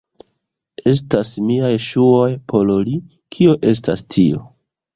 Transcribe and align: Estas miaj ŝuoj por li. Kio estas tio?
Estas 0.91 1.33
miaj 1.49 1.69
ŝuoj 1.89 2.25
por 2.53 2.73
li. 2.89 2.97
Kio 3.37 3.57
estas 3.77 4.07
tio? 4.17 4.45